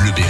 [0.00, 0.28] Bleu Berry.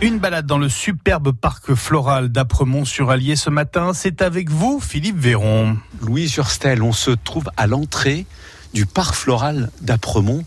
[0.00, 5.76] Une balade dans le superbe parc floral d'Apremont-sur-Allier ce matin, c'est avec vous, Philippe Véron.
[6.00, 8.26] Louis Urstel, on se trouve à l'entrée
[8.74, 10.44] du parc floral d'Apremont.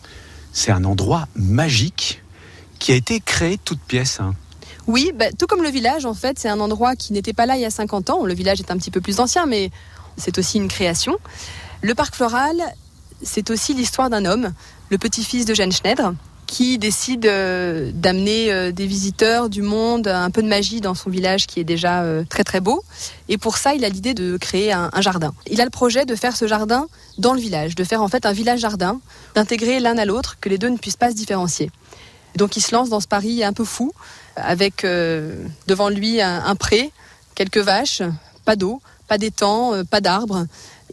[0.51, 2.21] C'est un endroit magique
[2.79, 4.19] qui a été créé toute pièce.
[4.19, 4.33] hein.
[4.87, 7.55] Oui, bah, tout comme le village, en fait, c'est un endroit qui n'était pas là
[7.55, 8.25] il y a 50 ans.
[8.25, 9.71] Le village est un petit peu plus ancien, mais
[10.17, 11.17] c'est aussi une création.
[11.81, 12.55] Le parc floral,
[13.21, 14.51] c'est aussi l'histoire d'un homme,
[14.89, 16.13] le petit-fils de Jeanne Schneider,
[16.45, 21.09] qui décide euh, d'amener euh, des visiteurs du monde, un peu de magie dans son
[21.09, 22.83] village qui est déjà euh, très très beau.
[23.29, 25.33] Et pour ça, il a l'idée de créer un, jardin.
[25.49, 26.87] Il a le projet de faire ce jardin
[27.17, 28.99] dans le village, de faire en fait un village-jardin,
[29.33, 31.71] d'intégrer l'un à l'autre, que les deux ne puissent pas se différencier.
[32.35, 33.93] Donc il se lance dans ce pari un peu fou,
[34.35, 36.91] avec devant lui un, pré,
[37.33, 38.01] quelques vaches,
[38.43, 40.45] pas d'eau, pas d'étang, pas d'arbres.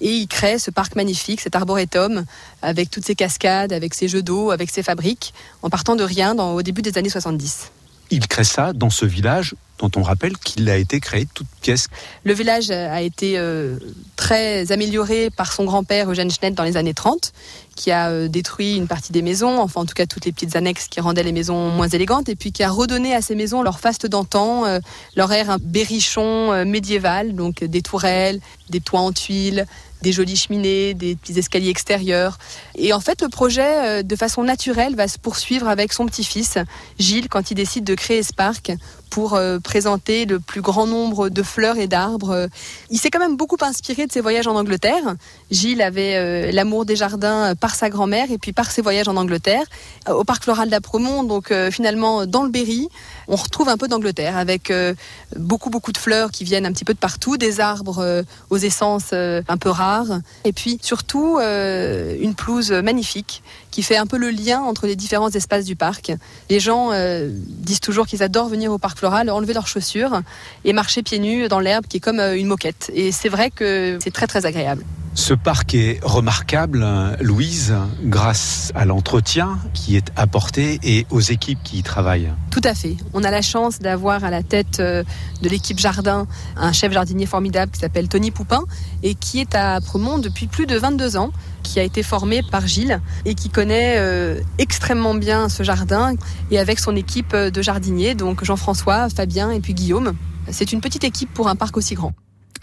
[0.03, 2.25] Et il crée ce parc magnifique, cet arboretum,
[2.61, 5.33] avec toutes ses cascades, avec ses jeux d'eau, avec ses fabriques,
[5.63, 7.71] en partant de rien dans, au début des années 70.
[8.11, 11.89] Il crée ça dans ce village dont on rappelle qu'il a été créé toute pièce.
[12.25, 13.79] Le village a été euh,
[14.17, 17.33] très amélioré par son grand-père Eugène Schneider dans les années 30,
[17.75, 20.57] qui a euh, détruit une partie des maisons, enfin en tout cas toutes les petites
[20.57, 23.63] annexes qui rendaient les maisons moins élégantes, et puis qui a redonné à ces maisons
[23.63, 24.79] leur faste d'antan, euh,
[25.17, 29.67] leur air berrichon euh, médiéval, donc des tourelles, des toits en tuiles,
[30.03, 32.39] des jolies cheminées, des petits escaliers extérieurs.
[32.75, 36.59] Et en fait, le projet, de façon naturelle, va se poursuivre avec son petit-fils,
[36.99, 38.73] Gilles, quand il décide de créer ce parc
[39.11, 42.49] pour présenter le plus grand nombre de fleurs et d'arbres.
[42.91, 45.15] Il s'est quand même beaucoup inspiré de ses voyages en Angleterre.
[45.53, 49.65] Gilles avait l'amour des jardins par sa grand-mère et puis par ses voyages en Angleterre.
[50.09, 52.89] Euh, Au parc floral d'Apremont, donc euh, finalement dans le Berry,
[53.29, 54.95] on retrouve un peu d'Angleterre avec euh,
[55.37, 58.61] beaucoup beaucoup de fleurs qui viennent un petit peu de partout, des arbres euh, aux
[58.71, 64.07] essences euh, un peu rares et puis surtout euh, une pelouse magnifique qui fait un
[64.13, 66.13] peu le lien entre les différents espaces du parc.
[66.51, 67.31] Les gens euh,
[67.69, 70.21] disent toujours qu'ils adorent venir au parc floral, enlever leurs chaussures
[70.67, 72.91] et marcher pieds nus dans l'herbe qui est comme euh, une moquette.
[72.93, 74.85] Et c'est vrai que c'est très très agréable.
[75.15, 76.87] Ce parc est remarquable,
[77.21, 82.33] Louise, grâce à l'entretien qui est apporté et aux équipes qui y travaillent.
[82.51, 82.97] Tout à fait.
[83.13, 85.05] On a la chance d'avoir à la tête euh,
[85.43, 88.65] de l'équipe jardin un chef jardinier formidable qui s'appelle Tony Poupin
[89.03, 91.31] et qui est à Premont depuis plus de 22 ans,
[91.63, 96.15] qui a été formé par Gilles et qui connaît euh, extrêmement bien ce jardin
[96.51, 100.15] et avec son équipe de jardiniers, donc Jean-François, Fabien et puis Guillaume.
[100.51, 102.15] C'est une petite équipe pour un parc aussi grand.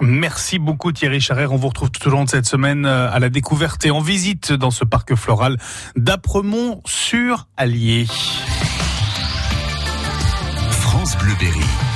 [0.02, 1.52] Merci beaucoup Thierry Charrère.
[1.52, 4.00] On vous retrouve tout au long de cette semaine euh, à la découverte et en
[4.00, 5.58] visite dans ce parc floral
[5.96, 8.08] d'Apremont sur Allier.
[10.72, 11.89] France Bleu Berry.